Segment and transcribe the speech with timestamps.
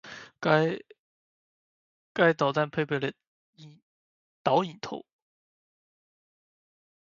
[0.39, 3.13] 该导弹配备了
[4.41, 5.05] 导引头。